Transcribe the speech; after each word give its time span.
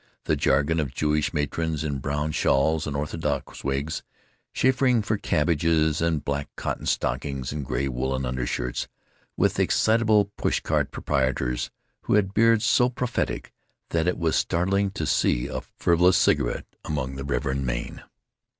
The 0.23 0.35
jargon 0.35 0.79
of 0.79 0.95
Jewish 0.95 1.31
matrons 1.31 1.83
in 1.83 1.99
brown 1.99 2.31
shawls 2.31 2.87
and 2.87 2.95
orthodox 2.95 3.63
wigs, 3.63 4.01
chaffering 4.51 5.03
for 5.03 5.15
cabbages 5.15 6.01
and 6.01 6.25
black 6.25 6.49
cotton 6.55 6.87
stockings 6.87 7.51
and 7.53 7.63
gray 7.63 7.87
woolen 7.87 8.25
undershirts 8.25 8.87
with 9.37 9.59
excitable 9.59 10.31
push 10.37 10.59
cart 10.59 10.89
proprietors 10.89 11.69
who 12.05 12.15
had 12.15 12.33
beards 12.33 12.65
so 12.65 12.89
prophetic 12.89 13.53
that 13.89 14.07
it 14.07 14.17
was 14.17 14.35
startling 14.35 14.89
to 14.89 15.05
see 15.05 15.45
a 15.45 15.61
frivolous 15.77 16.17
cigarette 16.17 16.65
amid 16.83 17.15
the 17.15 17.23
reverend 17.23 17.67
mane. 17.67 18.01